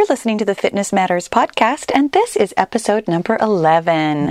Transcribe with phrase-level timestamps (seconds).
[0.00, 4.30] You're listening to the Fitness Matters podcast, and this is episode number 11.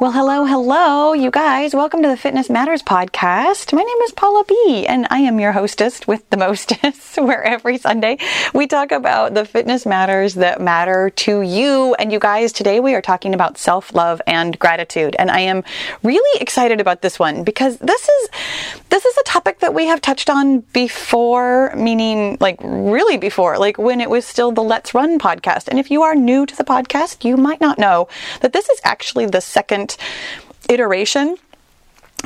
[0.00, 1.74] Well, hello, hello, you guys.
[1.74, 3.74] Welcome to the Fitness Matters podcast.
[3.74, 7.76] My name is Paula B, and I am your hostess with the mostess, where every
[7.76, 8.16] Sunday
[8.54, 11.94] we talk about the fitness matters that matter to you.
[11.98, 15.16] And you guys, today we are talking about self love and gratitude.
[15.18, 15.64] And I am
[16.02, 18.30] really excited about this one because this is
[18.88, 23.76] this is a topic that we have touched on before, meaning like really before, like
[23.76, 25.68] when it was still the Let's Run podcast.
[25.68, 28.08] And if you are new to the podcast, you might not know
[28.40, 29.89] that this is actually the second
[30.68, 31.36] iteration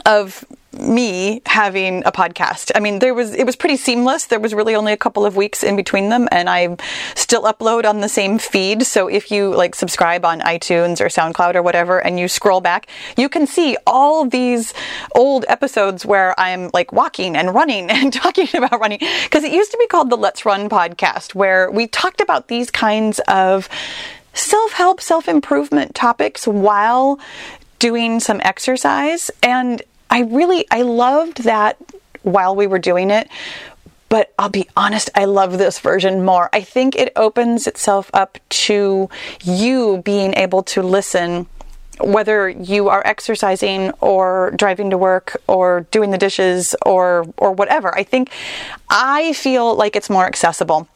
[0.06, 0.44] of
[0.78, 2.72] me having a podcast.
[2.74, 4.26] I mean, there was it was pretty seamless.
[4.26, 6.76] There was really only a couple of weeks in between them and I
[7.14, 8.82] still upload on the same feed.
[8.84, 12.88] So if you like subscribe on iTunes or SoundCloud or whatever and you scroll back,
[13.16, 14.74] you can see all these
[15.14, 19.70] old episodes where I'm like walking and running and talking about running because it used
[19.70, 23.68] to be called the Let's Run podcast where we talked about these kinds of
[24.32, 27.20] self help, self improvement topics while
[27.84, 29.30] doing some exercise.
[29.42, 31.76] And I really, I loved that
[32.22, 33.28] while we were doing it.
[34.08, 36.48] But I'll be honest, I love this version more.
[36.54, 39.10] I think it opens itself up to
[39.42, 41.46] you being able to listen
[42.00, 47.94] whether you are exercising or driving to work or doing the dishes or or whatever.
[47.94, 48.30] I think
[48.88, 50.88] I feel like it's more accessible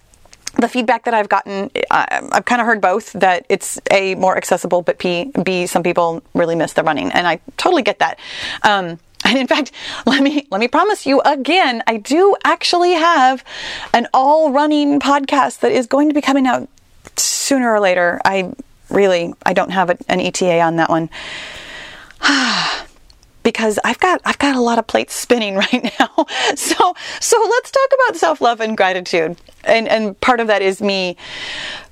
[0.57, 4.83] the feedback that I've gotten, I've kind of heard both that it's a more accessible,
[4.83, 8.19] but p b some people really miss the running, and I totally get that.
[8.63, 9.73] Um, and in fact,
[10.07, 13.45] let me let me promise you again, I do actually have
[13.93, 16.69] an all running podcast that is going to be coming out
[17.17, 18.21] sooner or later.
[18.25, 18.53] I
[18.91, 21.11] really I don't have an ETA on that one.
[23.49, 26.27] because I've got I've got a lot of plates spinning right now.
[26.55, 29.39] So so let's talk about self-love and gratitude.
[29.65, 31.17] And and part of that is me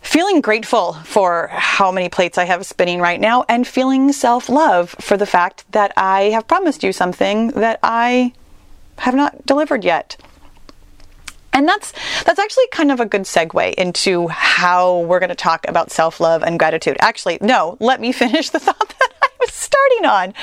[0.03, 5.17] feeling grateful for how many plates I have spinning right now and feeling self-love for
[5.17, 8.35] the fact that I have promised you something that I
[8.99, 10.19] have not delivered yet.
[11.55, 11.95] And that's
[12.27, 16.43] that's actually kind of a good segue into how we're going to talk about self-love
[16.43, 16.99] and gratitude.
[17.01, 19.13] Actually, no, let me finish the thought that
[19.49, 20.35] starting on.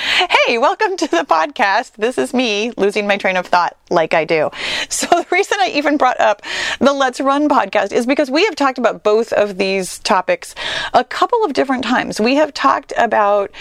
[0.46, 1.94] Hey, welcome to the podcast.
[1.94, 4.50] This is me losing my train of thought like I do.
[4.90, 6.42] So the reason I even brought up
[6.80, 10.56] the Let's Run podcast is because we have talked about both of these topics
[10.94, 12.20] a couple of different times.
[12.20, 13.52] We have talked about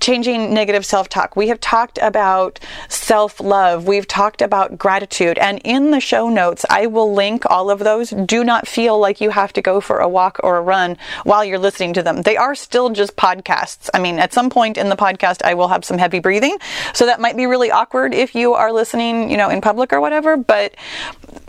[0.00, 1.36] changing negative self-talk.
[1.36, 3.86] We have talked about self-love.
[3.86, 5.38] We've talked about gratitude.
[5.38, 8.10] And in the show notes, I will link all of those.
[8.10, 11.44] Do not feel like you have to go for a walk or a run while
[11.44, 12.22] you're listening to them.
[12.22, 13.90] They are still just podcasts.
[13.92, 16.58] I mean, at some point in the podcast, I will have some heavy breathing.
[16.94, 20.00] So that might be really awkward if you are listening, you know, in public or
[20.00, 20.74] whatever, but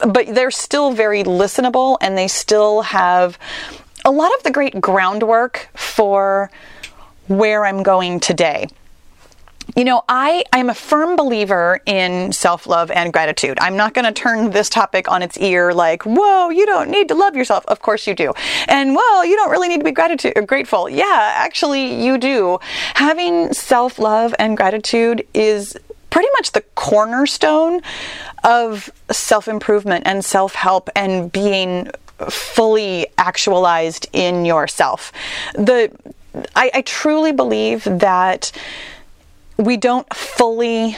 [0.07, 3.37] but they're still very listenable and they still have
[4.05, 6.49] a lot of the great groundwork for
[7.27, 8.67] where I'm going today
[9.75, 13.57] you know, I, I'm a firm believer in self love and gratitude.
[13.61, 17.07] I'm not going to turn this topic on its ear like, whoa, you don't need
[17.09, 17.65] to love yourself.
[17.67, 18.33] Of course you do.
[18.67, 20.89] And well, you don't really need to be gratitude, uh, grateful.
[20.89, 22.59] Yeah, actually, you do.
[22.95, 25.77] Having self love and gratitude is
[26.09, 27.81] pretty much the cornerstone
[28.43, 31.89] of self improvement and self help and being
[32.29, 35.11] fully actualized in yourself.
[35.55, 35.91] The
[36.55, 38.51] I, I truly believe that
[39.57, 40.97] we don't fully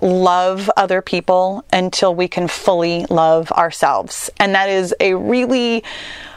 [0.00, 4.30] love other people until we can fully love ourselves.
[4.38, 5.84] And that is a really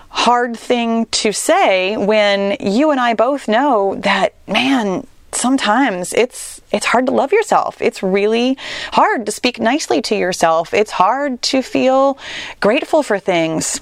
[0.09, 6.85] hard thing to say when you and I both know that, man, sometimes it's it's
[6.85, 7.81] hard to love yourself.
[7.81, 8.57] It's really
[8.91, 10.73] hard to speak nicely to yourself.
[10.73, 12.17] It's hard to feel
[12.59, 13.79] grateful for things.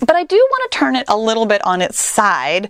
[0.00, 2.68] But I do want to turn it a little bit on its side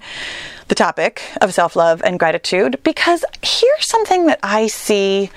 [0.69, 5.31] the topic of self love and gratitude because here's something that I see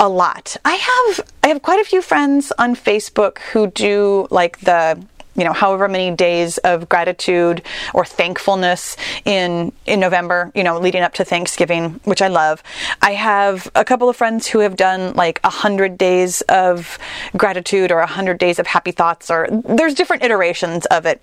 [0.00, 0.56] a lot.
[0.64, 5.02] I have I have quite a few friends on Facebook who do like the
[5.36, 11.02] you know however many days of gratitude or thankfulness in in November you know leading
[11.02, 12.62] up to Thanksgiving which I love
[13.02, 16.98] I have a couple of friends who have done like a hundred days of
[17.36, 21.22] gratitude or a hundred days of happy thoughts or there's different iterations of it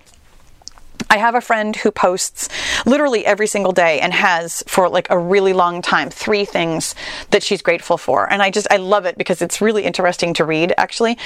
[1.10, 2.48] I have a friend who posts
[2.86, 6.94] literally every single day and has for like a really long time three things
[7.30, 8.30] that she's grateful for.
[8.30, 11.18] And I just, I love it because it's really interesting to read actually.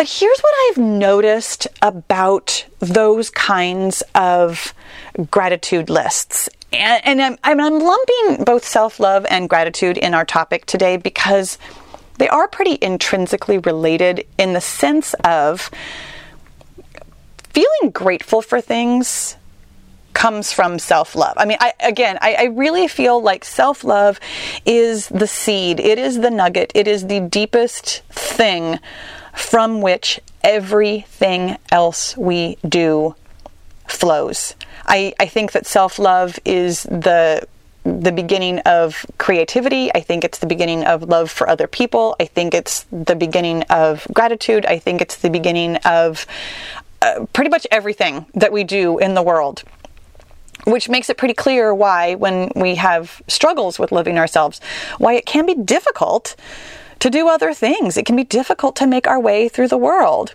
[0.00, 4.72] But here's what I've noticed about those kinds of
[5.30, 6.48] gratitude lists.
[6.72, 11.58] And, and I'm, I'm lumping both self love and gratitude in our topic today because
[12.16, 15.70] they are pretty intrinsically related in the sense of
[17.50, 19.36] feeling grateful for things
[20.14, 21.34] comes from self love.
[21.36, 24.18] I mean, I, again, I, I really feel like self love
[24.64, 28.78] is the seed, it is the nugget, it is the deepest thing
[29.34, 33.14] from which everything else we do
[33.88, 34.54] flows.
[34.86, 37.46] I, I think that self love is the
[37.84, 39.90] the beginning of creativity.
[39.94, 42.14] I think it's the beginning of love for other people.
[42.20, 44.66] I think it's the beginning of gratitude.
[44.66, 46.26] I think it's the beginning of
[47.00, 49.62] uh, pretty much everything that we do in the world.
[50.64, 54.60] Which makes it pretty clear why, when we have struggles with loving ourselves,
[54.98, 56.36] why it can be difficult
[57.00, 57.96] to do other things.
[57.96, 60.34] It can be difficult to make our way through the world.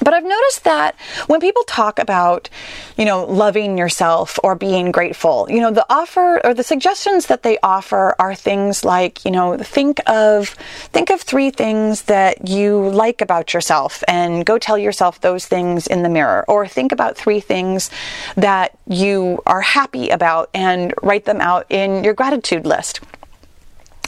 [0.00, 0.94] But I've noticed that
[1.26, 2.48] when people talk about,
[2.96, 7.42] you know, loving yourself or being grateful, you know, the offer or the suggestions that
[7.42, 10.50] they offer are things like, you know, think of
[10.92, 15.86] think of three things that you like about yourself and go tell yourself those things
[15.86, 17.90] in the mirror or think about three things
[18.36, 23.00] that you are happy about and write them out in your gratitude list.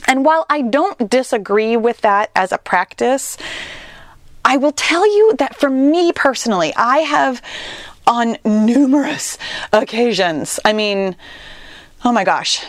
[0.06, 3.36] And while I don't disagree with that as a practice,
[4.44, 7.42] I will tell you that for me personally, I have
[8.06, 9.38] on numerous
[9.72, 11.16] occasions, I mean,
[12.04, 12.64] oh my gosh,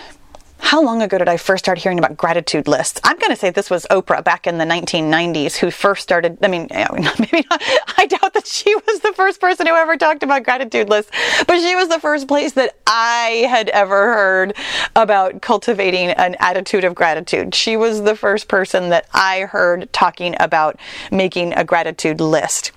[0.61, 3.01] how long ago did I first start hearing about gratitude lists?
[3.03, 6.37] I'm going to say this was Oprah back in the 1990s who first started.
[6.41, 7.61] I mean, maybe not,
[7.97, 11.11] I doubt that she was the first person who ever talked about gratitude lists,
[11.45, 14.55] but she was the first place that I had ever heard
[14.95, 17.53] about cultivating an attitude of gratitude.
[17.53, 20.79] She was the first person that I heard talking about
[21.11, 22.71] making a gratitude list.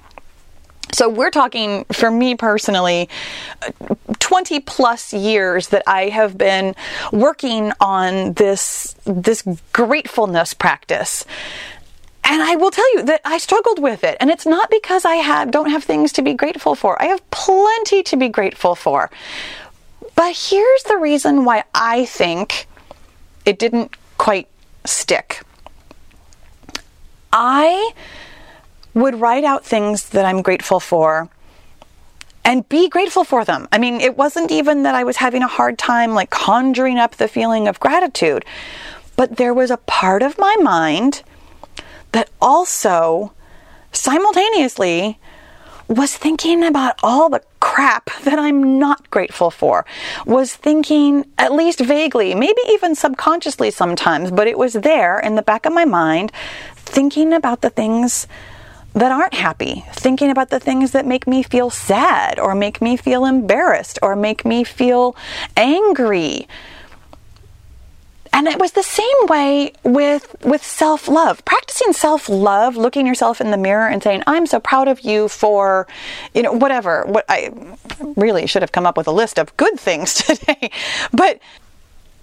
[0.93, 3.09] So we're talking, for me personally,
[4.25, 6.75] 20 plus years that I have been
[7.13, 11.27] working on this, this gratefulness practice.
[12.25, 14.17] And I will tell you that I struggled with it.
[14.21, 17.01] And it's not because I have, don't have things to be grateful for.
[17.03, 19.11] I have plenty to be grateful for.
[20.15, 22.67] But here's the reason why I think
[23.45, 24.49] it didn't quite
[24.87, 25.43] stick.
[27.31, 27.93] I
[28.95, 31.29] would write out things that I'm grateful for
[32.45, 33.69] and be grateful for them.
[33.73, 37.17] I mean, it wasn't even that I was having a hard time like conjuring up
[37.17, 38.45] the feeling of gratitude,
[39.17, 41.23] but there was a part of my mind
[42.13, 43.33] that also
[43.93, 45.19] simultaneously
[45.89, 49.85] was thinking about all the crap that I'm not grateful for.
[50.27, 55.43] Was thinking, at least vaguely, maybe even subconsciously sometimes, but it was there in the
[55.43, 56.33] back of my mind,
[56.77, 58.27] thinking about the things
[58.95, 62.97] that aren't happy, thinking about the things that make me feel sad or make me
[62.97, 65.17] feel embarrassed or make me feel
[65.57, 66.47] angry.
[68.33, 71.45] And it was the same way with with self-love.
[71.45, 75.87] Practicing self-love, looking yourself in the mirror and saying, "I'm so proud of you for,
[76.35, 77.51] you know, whatever." What I
[78.17, 80.71] really should have come up with a list of good things today.
[81.13, 81.39] But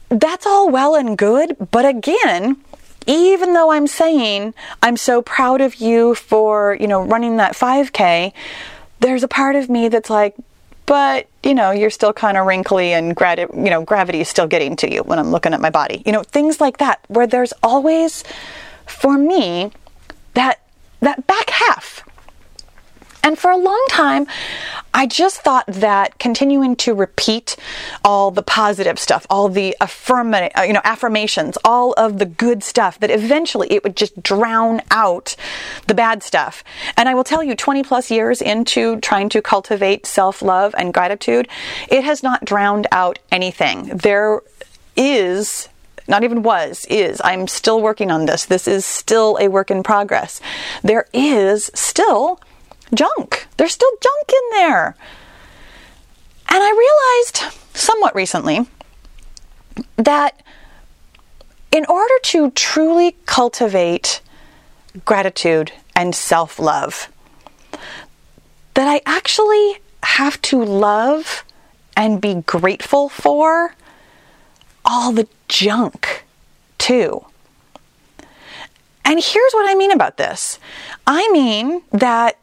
[0.09, 2.57] that's all well and good, but again,
[3.07, 8.33] even though I'm saying I'm so proud of you for, you know, running that 5K,
[8.99, 10.35] there's a part of me that's like,
[10.85, 14.47] but you know, you're still kind of wrinkly and grad- you know, gravity is still
[14.47, 16.03] getting to you when I'm looking at my body.
[16.05, 18.23] You know, things like that where there's always
[18.85, 19.71] for me
[20.33, 20.59] that
[20.99, 22.03] that back half
[23.23, 24.27] and for a long time,
[24.93, 27.55] I just thought that continuing to repeat
[28.03, 29.87] all the positive stuff, all the uh,
[30.63, 35.35] you know, affirmations, all of the good stuff, that eventually it would just drown out
[35.87, 36.63] the bad stuff.
[36.97, 40.93] And I will tell you, 20 plus years into trying to cultivate self love and
[40.93, 41.47] gratitude,
[41.89, 43.85] it has not drowned out anything.
[43.97, 44.41] There
[44.95, 45.69] is
[46.07, 47.21] not even was, is.
[47.23, 48.45] I'm still working on this.
[48.45, 50.41] This is still a work in progress.
[50.83, 52.39] There is still
[52.93, 53.47] junk.
[53.57, 54.95] There's still junk in there.
[56.49, 58.67] And I realized somewhat recently
[59.97, 60.41] that
[61.71, 64.21] in order to truly cultivate
[65.05, 67.09] gratitude and self love,
[68.73, 71.43] that I actually have to love
[71.95, 73.75] and be grateful for
[74.83, 76.25] all the junk
[76.77, 77.25] too.
[79.05, 80.59] And here's what I mean about this
[81.07, 82.37] I mean that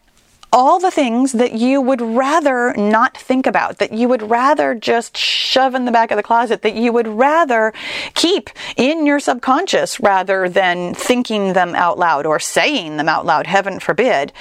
[0.53, 5.17] all the things that you would rather not think about, that you would rather just
[5.17, 7.73] shove in the back of the closet, that you would rather
[8.15, 13.47] keep in your subconscious rather than thinking them out loud or saying them out loud,
[13.47, 14.33] heaven forbid.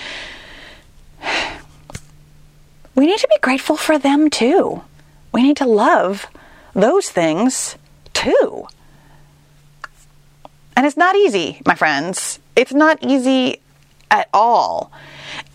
[2.96, 4.82] We need to be grateful for them too.
[5.32, 6.28] We need to love
[6.74, 7.76] those things
[8.14, 8.68] too.
[10.76, 12.40] And it's not easy, my friends.
[12.56, 13.60] It's not easy
[14.10, 14.92] at all.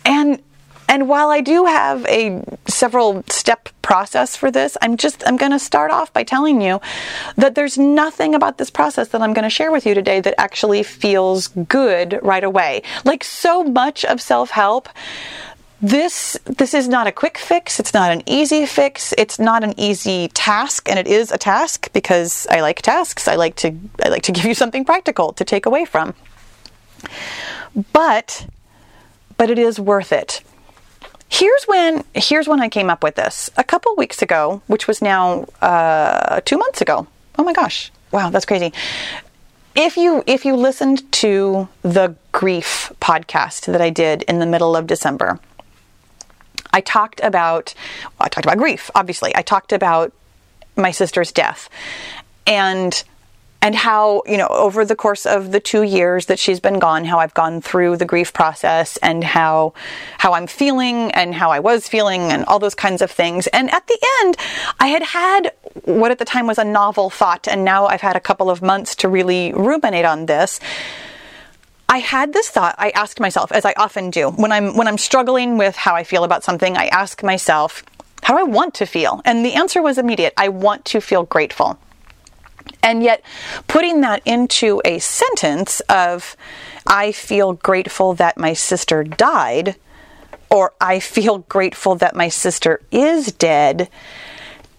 [0.04, 0.42] And
[0.88, 5.52] and while I do have a several step process for this, I'm just I'm going
[5.52, 6.80] to start off by telling you
[7.36, 10.34] that there's nothing about this process that I'm going to share with you today that
[10.38, 12.82] actually feels good right away.
[13.04, 14.88] Like so much of self-help
[15.82, 17.80] this this is not a quick fix.
[17.80, 19.12] It's not an easy fix.
[19.18, 23.26] It's not an easy task and it is a task because i like tasks.
[23.26, 26.14] I like to i like to give you something practical to take away from.
[27.92, 28.46] But
[29.42, 30.40] but it is worth it.
[31.28, 33.50] Here's when here's when i came up with this.
[33.56, 37.08] A couple weeks ago which was now uh, two months ago.
[37.36, 37.90] Oh my gosh.
[38.12, 38.72] Wow that's crazy.
[39.74, 44.76] If you if you listened to the grief podcast that i did in the middle
[44.76, 45.40] of december
[46.72, 49.34] I talked about, well, I talked about grief, obviously.
[49.34, 50.12] I talked about
[50.76, 51.68] my sister's death.
[52.46, 53.02] And
[53.62, 57.04] and how you know over the course of the two years that she's been gone
[57.04, 59.72] how i've gone through the grief process and how
[60.18, 63.46] how i'm feeling and how i was feeling and all those kinds of things.
[63.46, 64.36] And at the end
[64.80, 65.52] i had had
[65.84, 68.60] what at the time was a novel thought and now i've had a couple of
[68.60, 70.60] months to really ruminate on this.
[71.88, 74.98] I had this thought I asked myself as I often do when I'm when I'm
[74.98, 77.84] struggling with how I feel about something I ask myself
[78.22, 79.20] how do I want to feel.
[79.24, 80.32] And the answer was immediate.
[80.36, 81.78] I want to feel grateful
[82.82, 83.22] and yet
[83.68, 86.36] putting that into a sentence of
[86.86, 89.76] I feel grateful that my sister died
[90.50, 93.88] or I feel grateful that my sister is dead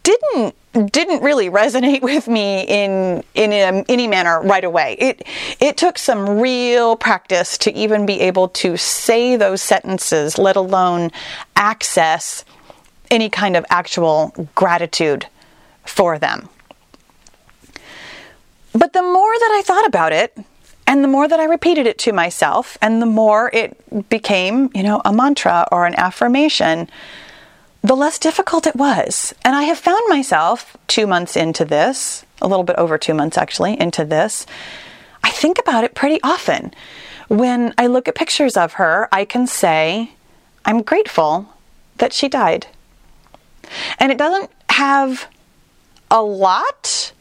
[0.03, 0.55] didn't
[0.91, 4.95] didn't really resonate with me in in a, any manner right away.
[4.99, 5.23] It
[5.59, 11.11] it took some real practice to even be able to say those sentences, let alone
[11.55, 12.43] access
[13.09, 15.27] any kind of actual gratitude
[15.85, 16.49] for them.
[18.73, 20.37] But the more that I thought about it,
[20.85, 24.83] and the more that I repeated it to myself, and the more it became, you
[24.83, 26.89] know, a mantra or an affirmation,
[27.83, 29.33] the less difficult it was.
[29.43, 33.37] And I have found myself two months into this, a little bit over two months
[33.37, 34.45] actually, into this.
[35.23, 36.73] I think about it pretty often.
[37.29, 40.11] When I look at pictures of her, I can say,
[40.65, 41.49] I'm grateful
[41.97, 42.67] that she died.
[43.99, 45.27] And it doesn't have
[46.11, 47.13] a lot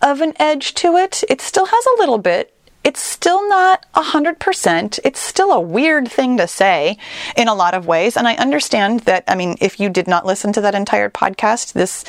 [0.00, 1.22] of an edge to it.
[1.28, 4.98] It still has a little bit, it's still not 100%.
[5.04, 6.96] It's still a weird thing to say
[7.36, 8.16] in a lot of ways.
[8.16, 11.74] And I understand that, I mean, if you did not listen to that entire podcast,
[11.74, 12.04] this,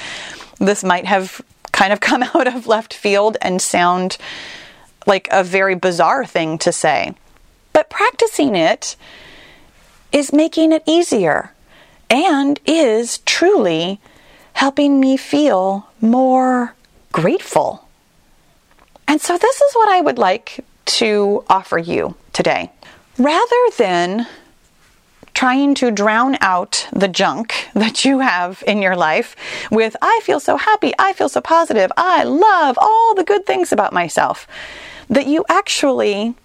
[0.58, 1.42] this might have
[1.74, 4.18] kind of come out of left field and sound
[5.06, 7.14] like a very bizarre thing to say.
[7.74, 8.96] But practicing it
[10.14, 11.52] is making it easier
[12.10, 14.00] and is truly
[14.54, 16.74] helping me feel more
[17.12, 17.88] grateful.
[19.08, 22.72] And so, this is what I would like to offer you today.
[23.18, 24.28] Rather than
[25.34, 29.36] trying to drown out the junk that you have in your life
[29.72, 33.72] with, I feel so happy, I feel so positive, I love all the good things
[33.72, 34.48] about myself,
[35.10, 36.36] that you actually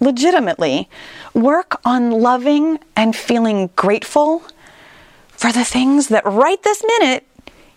[0.00, 0.88] legitimately
[1.34, 4.42] work on loving and feeling grateful
[5.28, 7.26] for the things that right this minute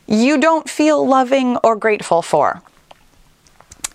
[0.10, 2.62] you don't feel loving or grateful for.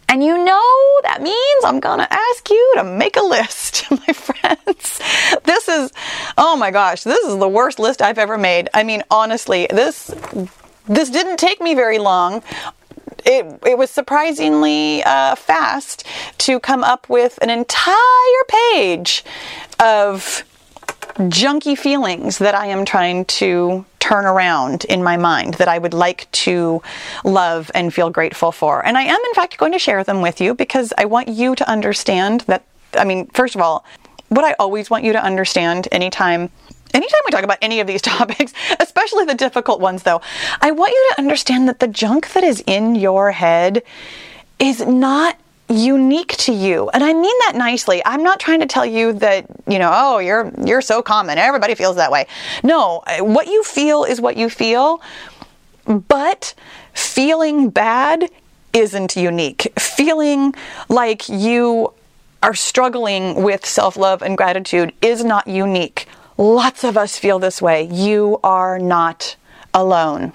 [0.09, 4.13] And you know that means I'm going to ask you to make a list, my
[4.13, 5.01] friends.
[5.43, 5.93] This is,
[6.39, 8.69] oh my gosh, this is the worst list I've ever made.
[8.73, 10.15] I mean, honestly, this
[10.87, 12.43] this didn't take me very long.
[13.25, 16.07] It, it was surprisingly uh, fast
[16.39, 19.25] to come up with an entire page
[19.81, 20.45] of
[21.17, 25.95] junky feelings that I am trying to turn around in my mind that I would
[25.95, 26.83] like to
[27.25, 28.85] love and feel grateful for.
[28.85, 31.55] And I am, in fact, going to share them with you because I want you
[31.55, 33.85] to understand that, I mean, first of all,
[34.29, 36.51] what I always want you to understand anytime
[36.93, 40.21] anytime we talk about any of these topics, especially the difficult ones though,
[40.61, 43.83] I want you to understand that the junk that is in your head
[44.59, 45.37] is not
[45.69, 46.91] unique to you.
[46.91, 48.03] And I mean that nicely.
[48.05, 51.39] I'm not trying to tell you that, you know, oh, you're you're so common.
[51.39, 52.27] Everybody feels that way.
[52.63, 55.01] No, uh, what you feel is what you feel.
[55.87, 56.55] But
[56.93, 58.31] feeling bad
[58.73, 59.73] isn't unique.
[59.79, 60.55] Feeling
[60.89, 61.93] like you
[62.43, 66.07] are struggling with self-love and gratitude is not unique.
[66.37, 67.85] Lots of us feel this way.
[67.85, 69.37] You are not
[69.73, 70.33] alone.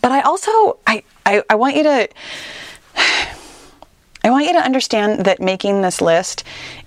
[0.00, 2.08] But I also I I, I want you to
[4.24, 6.44] I want you to understand that making this list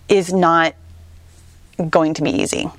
[0.07, 0.75] is not
[1.89, 2.69] going to be easy.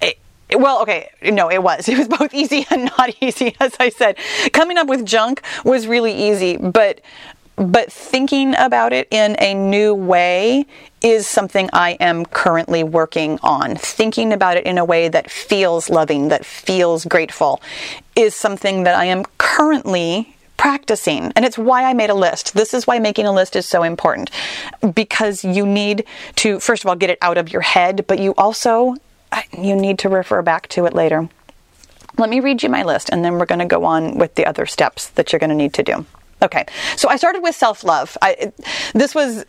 [0.00, 0.18] It,
[0.60, 1.88] well, okay, no, it was.
[1.88, 4.16] It was both easy and not easy, as I said.
[4.52, 7.00] Coming up with junk was really easy, but
[7.56, 10.66] but thinking about it in a new way
[11.00, 13.76] is something I am currently working on.
[13.76, 17.62] Thinking about it in a way that feels loving, that feels grateful,
[18.14, 21.32] is something that I am currently practicing.
[21.36, 22.54] And it's why I made a list.
[22.54, 24.30] This is why making a list is so important
[24.94, 26.04] because you need
[26.36, 28.96] to, first of all, get it out of your head, but you also
[29.52, 31.28] you need to refer back to it later.
[32.18, 34.46] Let me read you my list and then we're going to go on with the
[34.46, 36.06] other steps that you're going to need to do.
[36.42, 38.16] Okay, so I started with self love.
[38.94, 39.44] This was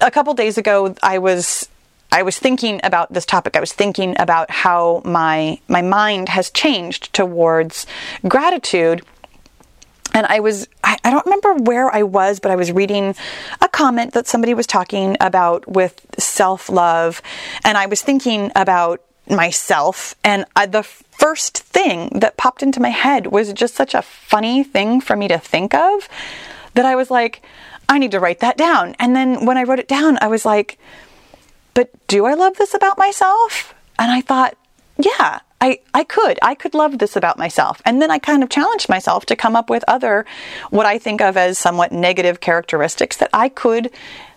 [0.00, 0.94] a couple days ago.
[1.02, 1.68] I was
[2.12, 3.56] I was thinking about this topic.
[3.56, 7.86] I was thinking about how my my mind has changed towards
[8.28, 9.02] gratitude.
[10.16, 13.14] And I was, I, I, don't remember where I was, but I was reading
[13.60, 17.20] a comment that somebody was talking about with self love.
[17.64, 20.14] And I was thinking about myself.
[20.24, 24.64] And I, the first thing that popped into my head was just such a funny
[24.64, 26.08] thing for me to think of
[26.72, 27.42] that I was like,
[27.86, 28.96] I need to write that down.
[28.98, 30.78] And then when I wrote it down, I was like,
[31.74, 33.74] but do I love this about myself?
[33.98, 34.56] And I thought,
[34.96, 36.38] yeah, I, I could.
[36.42, 37.80] I could love this about myself.
[37.84, 40.26] And then I kind of challenged myself to come up with other,
[40.70, 43.90] what I think of as somewhat negative characteristics that I could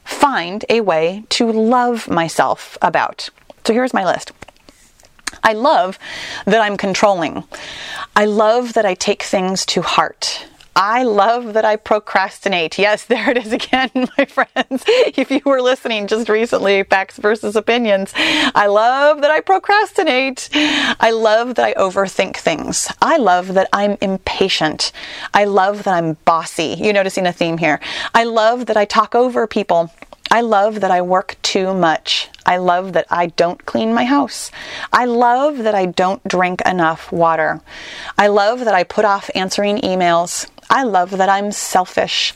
[0.04, 3.30] find a way to love myself about.
[3.66, 4.32] So here's my list.
[5.44, 6.00] I love
[6.46, 7.44] that I'm controlling.
[8.16, 10.48] I love that I take things to heart.
[10.82, 12.80] I love that I procrastinate.
[12.80, 14.86] Yes, there it is again, my friends.
[14.88, 20.48] If you were listening just recently, Facts versus Opinions, I love that I procrastinate.
[20.54, 22.88] I love that I overthink things.
[23.02, 24.94] I love that I'm impatient.
[25.34, 26.78] I love that I'm bossy.
[26.78, 27.82] You noticing a theme here.
[28.16, 29.92] I love that I talk over people.
[30.32, 32.30] I love that I work too much.
[32.46, 34.50] I love that I don't clean my house.
[34.94, 37.62] I love that I don't drink enough water.
[38.18, 40.48] I love that I put off answering emails.
[40.70, 42.34] I love that I'm selfish.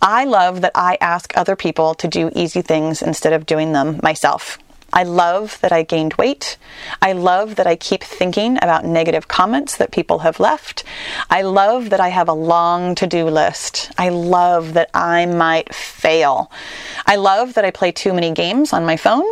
[0.00, 4.00] I love that I ask other people to do easy things instead of doing them
[4.02, 4.58] myself.
[4.94, 6.56] I love that I gained weight.
[7.02, 10.84] I love that I keep thinking about negative comments that people have left.
[11.28, 13.90] I love that I have a long to do list.
[13.98, 16.50] I love that I might fail.
[17.06, 19.26] I love that I play too many games on my phone.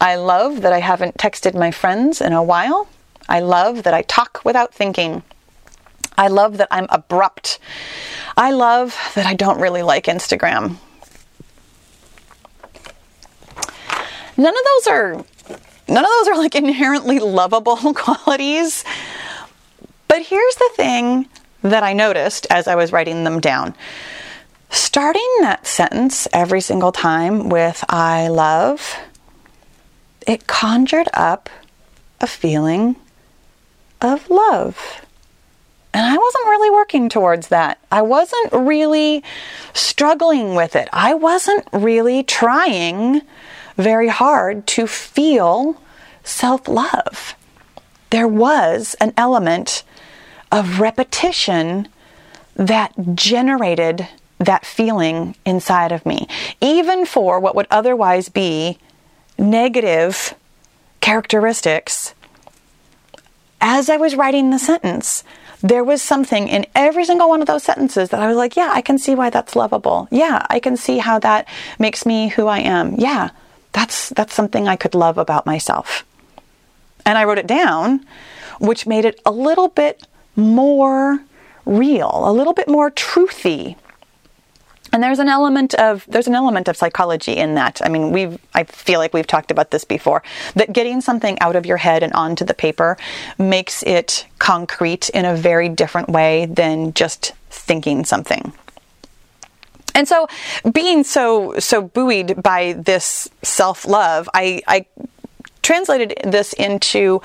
[0.00, 2.88] I love that I haven't texted my friends in a while.
[3.28, 5.24] I love that I talk without thinking.
[6.18, 7.58] I love that I'm abrupt.
[8.36, 10.76] I love that I don't really like Instagram.
[14.38, 15.12] none of those are
[15.88, 18.84] none of those are like inherently lovable qualities.
[20.06, 21.28] But here's the thing
[21.62, 23.74] that I noticed as I was writing them down.
[24.70, 28.96] Starting that sentence every single time with I love,
[30.26, 31.50] it conjured up
[32.20, 32.96] a feeling
[34.00, 35.04] of love.
[35.94, 37.78] And I wasn't really working towards that.
[37.90, 39.24] I wasn't really
[39.72, 40.88] struggling with it.
[40.92, 43.22] I wasn't really trying
[43.76, 45.80] very hard to feel
[46.24, 47.34] self love.
[48.10, 49.82] There was an element
[50.52, 51.88] of repetition
[52.56, 56.28] that generated that feeling inside of me,
[56.60, 58.78] even for what would otherwise be
[59.38, 60.34] negative
[61.00, 62.14] characteristics.
[63.60, 65.24] As I was writing the sentence,
[65.60, 68.70] there was something in every single one of those sentences that I was like, yeah,
[68.72, 70.08] I can see why that's lovable.
[70.10, 72.94] Yeah, I can see how that makes me who I am.
[72.96, 73.30] Yeah,
[73.72, 76.04] that's that's something I could love about myself.
[77.04, 78.04] And I wrote it down,
[78.60, 81.20] which made it a little bit more
[81.64, 83.76] real, a little bit more truthy.
[84.92, 87.80] And there's an element of there's an element of psychology in that.
[87.84, 90.22] I mean, we've I feel like we've talked about this before.
[90.54, 92.96] That getting something out of your head and onto the paper
[93.38, 98.52] makes it concrete in a very different way than just thinking something.
[99.94, 100.28] And so,
[100.72, 104.86] being so so buoyed by this self love, I, I
[105.62, 107.20] translated this into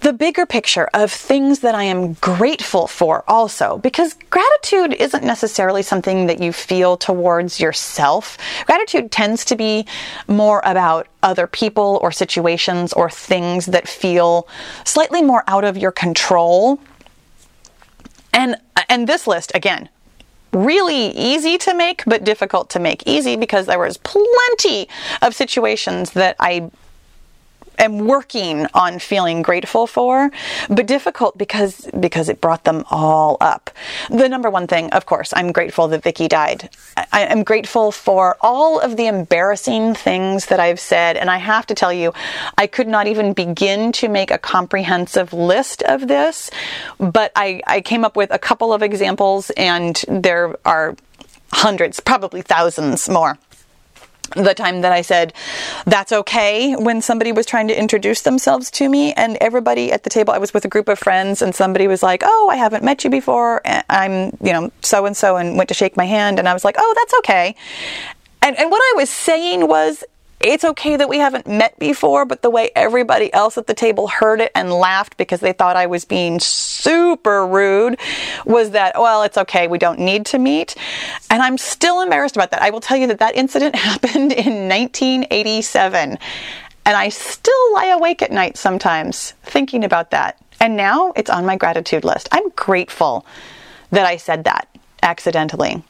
[0.00, 5.82] the bigger picture of things that I am grateful for also because gratitude isn't necessarily
[5.82, 8.38] something that you feel towards yourself.
[8.66, 9.86] Gratitude tends to be
[10.28, 14.46] more about other people or situations or things that feel
[14.84, 16.78] slightly more out of your control.
[18.32, 18.56] And
[18.88, 19.88] and this list again
[20.52, 23.02] really easy to make, but difficult to make.
[23.06, 24.88] Easy because there was plenty
[25.22, 26.70] of situations that I
[27.78, 30.30] am working on feeling grateful for,
[30.68, 33.70] but difficult because because it brought them all up.
[34.10, 36.70] The number one thing, of course, I'm grateful that Vicky died.
[37.12, 41.66] I am grateful for all of the embarrassing things that I've said, and I have
[41.66, 42.12] to tell you,
[42.56, 46.50] I could not even begin to make a comprehensive list of this,
[46.98, 50.96] but I, I came up with a couple of examples, and there are
[51.52, 53.38] hundreds, probably thousands more
[54.36, 55.32] the time that I said
[55.86, 60.10] that's okay when somebody was trying to introduce themselves to me and everybody at the
[60.10, 62.84] table I was with a group of friends and somebody was like oh I haven't
[62.84, 66.38] met you before I'm you know so and so and went to shake my hand
[66.38, 67.54] and I was like oh that's okay.
[68.42, 70.04] And and what I was saying was
[70.40, 74.06] it's okay that we haven't met before, but the way everybody else at the table
[74.06, 77.98] heard it and laughed because they thought I was being super rude
[78.44, 80.76] was that, well, it's okay, we don't need to meet.
[81.28, 82.62] And I'm still embarrassed about that.
[82.62, 86.18] I will tell you that that incident happened in 1987.
[86.84, 90.38] And I still lie awake at night sometimes thinking about that.
[90.60, 92.28] And now it's on my gratitude list.
[92.32, 93.26] I'm grateful
[93.90, 94.68] that I said that
[95.02, 95.82] accidentally.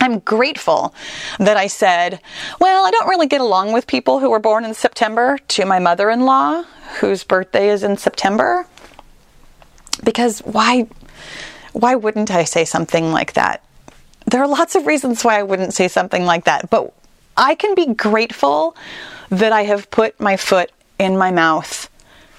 [0.00, 0.94] I'm grateful
[1.38, 2.20] that I said,
[2.58, 5.78] well, I don't really get along with people who were born in September to my
[5.78, 6.64] mother in law,
[7.00, 8.66] whose birthday is in September.
[10.02, 10.88] Because why,
[11.72, 13.62] why wouldn't I say something like that?
[14.26, 16.94] There are lots of reasons why I wouldn't say something like that, but
[17.36, 18.76] I can be grateful
[19.28, 21.88] that I have put my foot in my mouth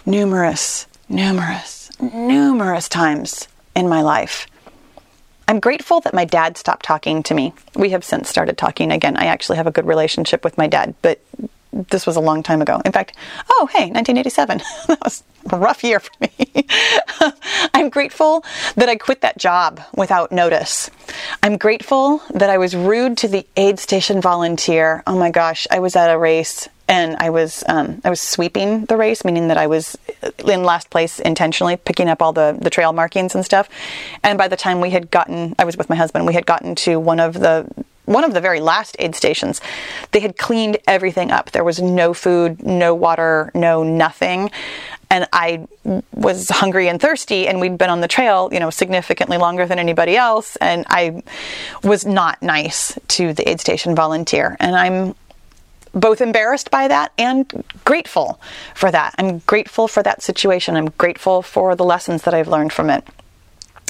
[0.06, 4.48] numerous, numerous, numerous times in my life.
[5.52, 7.54] I'm grateful that my dad stopped talking to me.
[7.76, 9.18] We have since started talking again.
[9.18, 11.20] I actually have a good relationship with my dad, but
[11.74, 12.82] this was a long time ago.
[12.86, 13.18] In fact,
[13.50, 14.60] oh, hey, 1987.
[14.88, 16.66] that was a rough year for me.
[17.74, 18.46] I'm grateful
[18.78, 20.90] that I quit that job without notice.
[21.44, 25.04] I'm grateful that I was rude to the aid station volunteer.
[25.06, 28.84] Oh my gosh, I was at a race and I was um, I was sweeping
[28.86, 29.98] the race, meaning that I was
[30.46, 33.70] in last place intentionally, picking up all the the trail markings and stuff.
[34.24, 36.28] And by the time we had gotten, I was with my husband.
[36.28, 37.66] We had gotten to one of the
[38.06, 39.62] one of the very last aid stations.
[40.12, 41.52] They had cleaned everything up.
[41.52, 44.52] There was no food, no water, no nothing.
[45.10, 45.68] And I
[46.14, 49.80] was hungry and thirsty, and we'd been on the trail, you know, significantly longer than
[49.80, 50.58] anybody else.
[50.58, 51.24] And I
[51.84, 54.58] was not nice to the aid station volunteer.
[54.60, 55.16] And I'm
[55.94, 58.40] both embarrassed by that and grateful
[58.76, 59.14] for that.
[59.18, 60.76] I'm grateful for that situation.
[60.76, 63.06] I'm grateful for the lessons that I've learned from it.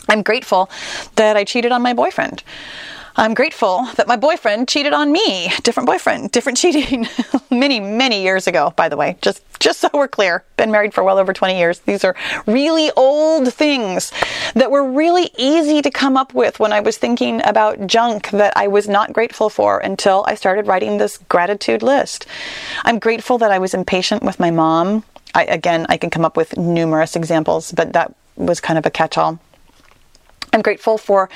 [0.09, 0.69] I'm grateful
[1.15, 2.43] that I cheated on my boyfriend.
[3.15, 5.52] I'm grateful that my boyfriend cheated on me.
[5.63, 7.08] Different boyfriend, different cheating.
[7.50, 9.17] many, many years ago, by the way.
[9.21, 10.43] Just just so we're clear.
[10.58, 11.80] Been married for well over 20 years.
[11.82, 12.15] These are
[12.47, 14.12] really old things
[14.56, 18.54] that were really easy to come up with when I was thinking about junk that
[18.58, 22.26] I was not grateful for until I started writing this gratitude list.
[22.86, 25.04] I'm grateful that I was impatient with my mom.
[25.36, 28.89] I, again, I can come up with numerous examples, but that was kind of a
[28.89, 29.39] catch all.
[30.53, 31.29] I'm grateful for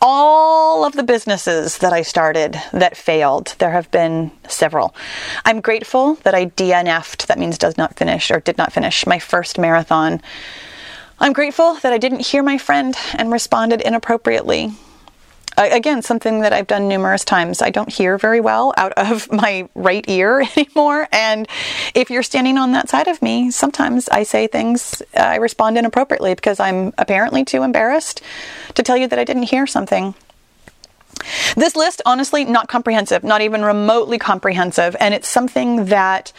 [0.00, 3.56] all of the businesses that I started that failed.
[3.58, 4.94] There have been several.
[5.44, 9.18] I'm grateful that I DNF'd, that means does not finish or did not finish, my
[9.18, 10.22] first marathon.
[11.18, 14.72] I'm grateful that I didn't hear my friend and responded inappropriately
[15.66, 17.62] again, something that I've done numerous times.
[17.62, 21.08] I don't hear very well out of my right ear anymore.
[21.12, 21.48] And
[21.94, 26.34] if you're standing on that side of me, sometimes I say things, I respond inappropriately
[26.34, 28.22] because I'm apparently too embarrassed
[28.74, 30.14] to tell you that I didn't hear something.
[31.56, 34.96] This list, honestly, not comprehensive, not even remotely comprehensive.
[35.00, 36.32] And it's something that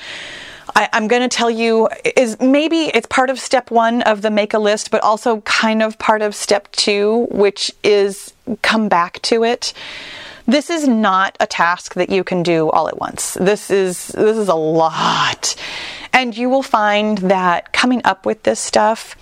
[0.76, 4.32] I, am going to tell you is maybe it's part of step one of the
[4.32, 9.22] make a list, but also kind of part of step two, which is come back
[9.24, 9.74] to it.
[10.48, 13.36] This is not a task that you can do all at once.
[13.36, 15.56] This is this is a lot.
[16.14, 19.16] And you will find that coming up with this stuff,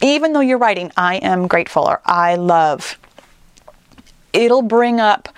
[0.00, 2.98] even though you're writing I am grateful or I love,
[4.32, 5.28] it'll bring up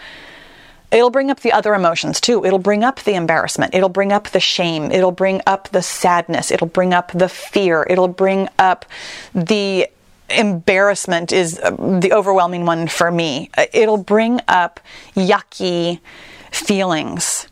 [0.90, 2.46] It'll bring up the other emotions too.
[2.46, 3.74] It'll bring up the embarrassment.
[3.74, 4.90] It'll bring up the shame.
[4.90, 6.50] It'll bring up the sadness.
[6.50, 7.86] It'll bring up the fear.
[7.90, 8.86] It'll bring up
[9.34, 9.88] the
[10.30, 13.50] embarrassment is uh, the overwhelming one for me.
[13.56, 14.80] Uh, it'll bring up
[15.14, 16.00] yucky
[16.50, 17.46] feelings.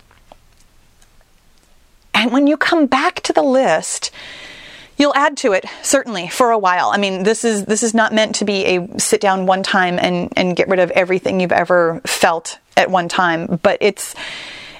[2.14, 4.10] And when you come back to the list,
[4.98, 6.90] You'll add to it certainly for a while.
[6.90, 9.98] I mean, this is this is not meant to be a sit down one time
[9.98, 14.14] and and get rid of everything you've ever felt at one time, but it's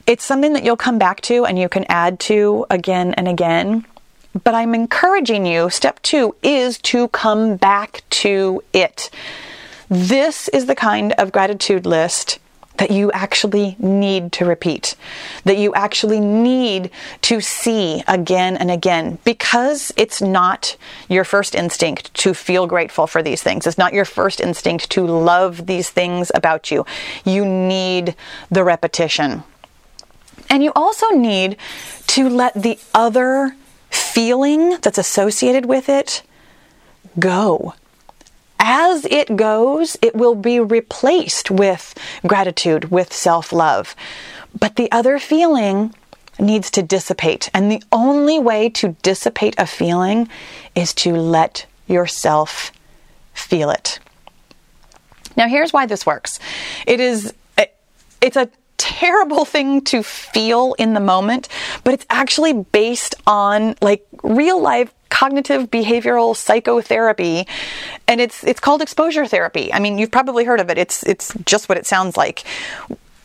[0.06, 3.84] it's something that you'll come back to and you can add to again and again.
[4.44, 9.10] But I'm encouraging you, step 2 is to come back to it.
[9.88, 12.38] This is the kind of gratitude list
[12.76, 14.96] that you actually need to repeat,
[15.44, 16.90] that you actually need
[17.22, 20.76] to see again and again, because it's not
[21.08, 23.66] your first instinct to feel grateful for these things.
[23.66, 26.84] It's not your first instinct to love these things about you.
[27.24, 28.14] You need
[28.50, 29.42] the repetition.
[30.50, 31.56] And you also need
[32.08, 33.56] to let the other
[33.90, 36.22] feeling that's associated with it
[37.18, 37.74] go
[38.58, 41.94] as it goes, it will be replaced with
[42.26, 43.94] gratitude, with self love.
[44.58, 45.94] But the other feeling
[46.40, 47.48] needs to dissipate.
[47.54, 50.28] And the only way to dissipate a feeling
[50.74, 52.72] is to let yourself
[53.34, 54.00] feel it.
[55.36, 56.40] Now, here's why this works.
[56.86, 57.32] It is,
[58.20, 61.48] it's a terrible thing to feel in the moment,
[61.84, 67.46] but it's actually based on like real life cognitive behavioral psychotherapy
[68.06, 69.72] and it's it's called exposure therapy.
[69.72, 70.78] I mean, you've probably heard of it.
[70.78, 72.44] It's it's just what it sounds like.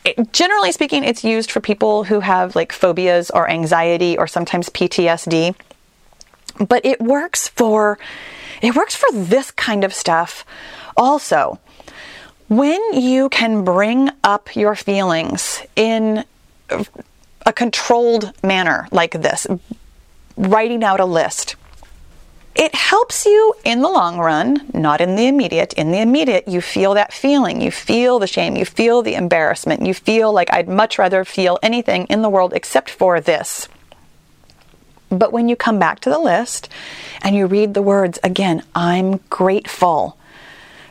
[0.04, 4.68] It, generally speaking, it's used for people who have like phobias or anxiety or sometimes
[4.70, 5.54] PTSD.
[6.66, 7.98] But it works for
[8.62, 10.44] it works for this kind of stuff
[10.96, 11.58] also.
[12.52, 16.22] When you can bring up your feelings in
[17.46, 19.46] a controlled manner like this,
[20.36, 21.56] writing out a list,
[22.54, 25.72] it helps you in the long run, not in the immediate.
[25.72, 27.62] In the immediate, you feel that feeling.
[27.62, 28.54] You feel the shame.
[28.54, 29.86] You feel the embarrassment.
[29.86, 33.66] You feel like I'd much rather feel anything in the world except for this.
[35.08, 36.68] But when you come back to the list
[37.22, 40.18] and you read the words again, I'm grateful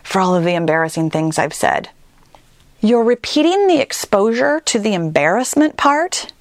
[0.03, 1.89] for all of the embarrassing things I've said.
[2.79, 6.33] You're repeating the exposure to the embarrassment part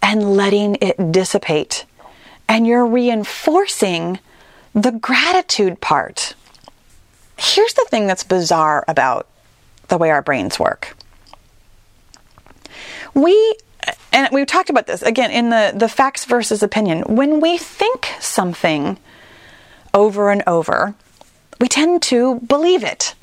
[0.00, 1.84] and letting it dissipate.
[2.48, 4.18] And you're reinforcing
[4.74, 6.34] the gratitude part.
[7.36, 9.26] Here's the thing that's bizarre about
[9.88, 10.96] the way our brains work.
[13.12, 13.56] We
[14.12, 17.02] and we've talked about this again in the, the facts versus opinion.
[17.02, 18.98] When we think something
[19.92, 20.94] over and over,
[21.60, 23.14] we tend to believe it.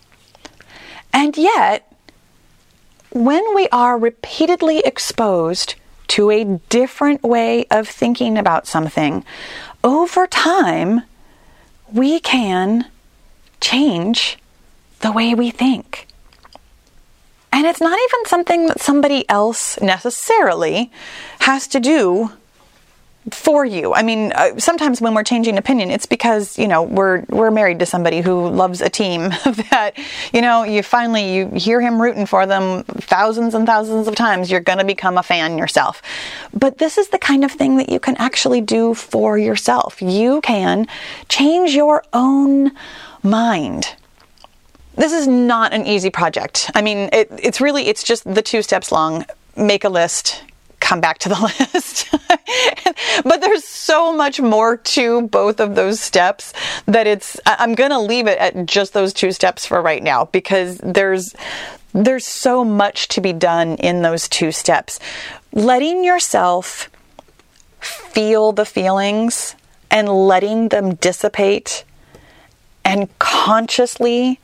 [1.13, 1.91] And yet,
[3.11, 5.75] when we are repeatedly exposed
[6.09, 9.23] to a different way of thinking about something,
[9.83, 11.01] over time,
[11.91, 12.85] we can
[13.59, 14.37] change
[15.01, 16.07] the way we think.
[17.51, 20.91] And it's not even something that somebody else necessarily
[21.39, 22.31] has to do
[23.29, 23.93] for you.
[23.93, 27.79] I mean, uh, sometimes when we're changing opinion, it's because you know we're we're married
[27.79, 29.29] to somebody who loves a team
[29.69, 29.91] that
[30.33, 34.49] you know you finally you hear him rooting for them thousands and thousands of times.
[34.49, 36.01] You're going to become a fan yourself.
[36.53, 40.01] But this is the kind of thing that you can actually do for yourself.
[40.01, 40.87] You can
[41.29, 42.71] change your own
[43.21, 43.95] mind.
[44.95, 46.71] This is not an easy project.
[46.75, 49.25] I mean, it, it's really it's just the two steps long.
[49.55, 50.43] Make a list,
[50.91, 51.39] come back to the
[51.73, 52.09] list.
[53.23, 56.53] but there's so much more to both of those steps
[56.85, 60.25] that it's I'm going to leave it at just those two steps for right now
[60.25, 61.33] because there's
[61.93, 64.99] there's so much to be done in those two steps.
[65.53, 66.89] Letting yourself
[67.79, 69.55] feel the feelings
[69.89, 71.85] and letting them dissipate
[72.83, 74.41] and consciously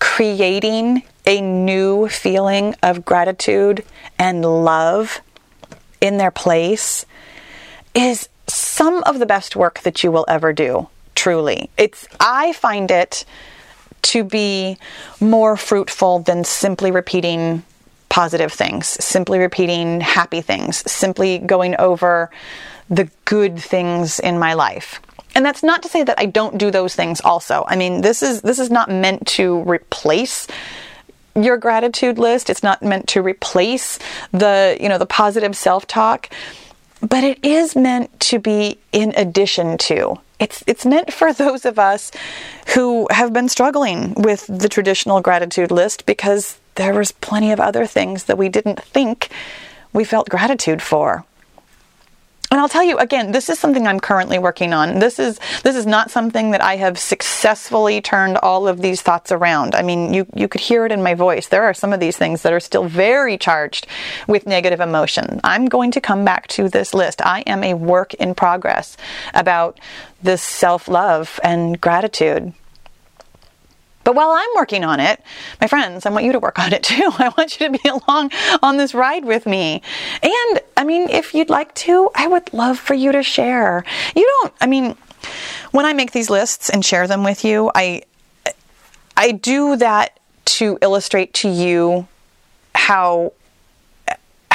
[0.00, 3.84] creating a new feeling of gratitude
[4.18, 5.20] and love
[6.04, 7.06] in their place
[7.94, 12.90] is some of the best work that you will ever do truly it's i find
[12.90, 13.24] it
[14.02, 14.76] to be
[15.18, 17.62] more fruitful than simply repeating
[18.10, 22.30] positive things simply repeating happy things simply going over
[22.90, 25.00] the good things in my life
[25.34, 27.64] and that's not to say that I don't do those things also.
[27.66, 30.46] I mean, this is this is not meant to replace
[31.34, 32.50] your gratitude list.
[32.50, 33.98] It's not meant to replace
[34.32, 36.30] the, you know, the positive self-talk,
[37.00, 40.20] but it is meant to be in addition to.
[40.40, 42.10] It's it's meant for those of us
[42.74, 47.86] who have been struggling with the traditional gratitude list because there was plenty of other
[47.86, 49.28] things that we didn't think
[49.92, 51.24] we felt gratitude for.
[52.54, 55.00] And I'll tell you again, this is something I'm currently working on.
[55.00, 59.32] This is this is not something that I have successfully turned all of these thoughts
[59.32, 59.74] around.
[59.74, 61.48] I mean, you you could hear it in my voice.
[61.48, 63.88] There are some of these things that are still very charged
[64.28, 65.40] with negative emotion.
[65.42, 67.20] I'm going to come back to this list.
[67.26, 68.96] I am a work in progress
[69.34, 69.80] about
[70.22, 72.52] this self-love and gratitude.
[74.04, 75.20] But while I'm working on it,
[75.60, 77.10] my friends, I want you to work on it too.
[77.18, 78.30] I want you to be along
[78.62, 79.82] on this ride with me.
[80.22, 83.84] And I mean, if you'd like to, I would love for you to share.
[84.14, 84.96] You don't, I mean,
[85.72, 88.02] when I make these lists and share them with you, I
[89.16, 92.06] I do that to illustrate to you
[92.74, 93.32] how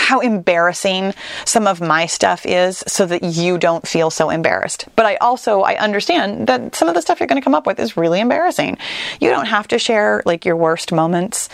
[0.10, 1.14] how embarrassing
[1.46, 4.88] some of my stuff is so that you don't feel so embarrassed.
[4.96, 7.68] But I also I understand that some of the stuff you're going to come up
[7.68, 8.80] with is really embarrassing.
[9.22, 11.48] You don't have to share like your worst moments,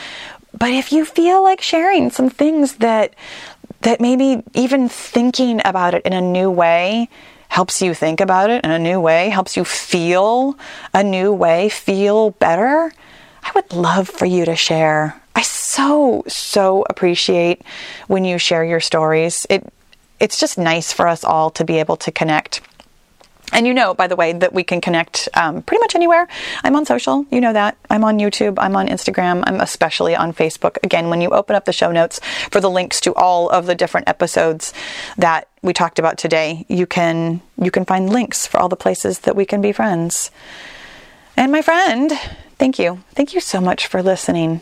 [0.57, 3.13] but if you feel like sharing some things that
[3.81, 7.09] that maybe even thinking about it in a new way
[7.49, 10.57] helps you think about it in a new way, helps you feel
[10.93, 12.89] a new way, feel better,
[13.43, 15.21] I would love for you to share.
[15.75, 17.61] So, so appreciate
[18.07, 19.45] when you share your stories.
[19.49, 19.73] It
[20.21, 22.61] it's just nice for us all to be able to connect.
[23.51, 26.29] And you know, by the way, that we can connect um, pretty much anywhere.
[26.63, 27.75] I'm on social, you know that.
[27.89, 30.77] I'm on YouTube, I'm on Instagram, I'm especially on Facebook.
[30.81, 33.75] Again, when you open up the show notes for the links to all of the
[33.75, 34.73] different episodes
[35.17, 39.19] that we talked about today, you can you can find links for all the places
[39.19, 40.31] that we can be friends.
[41.35, 42.13] And my friend,
[42.57, 43.03] thank you.
[43.13, 44.61] Thank you so much for listening.